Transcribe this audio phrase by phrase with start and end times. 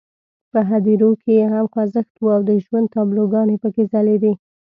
[0.51, 4.33] په هدیرو کې یې هم خوځښت وو او د ژوند تابلوګانې پکې ځلېدې.